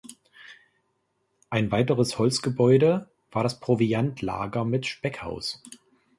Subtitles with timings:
[1.51, 5.61] Ein weiteres Holzgebäude war das Proviantlager mit Speckhaus.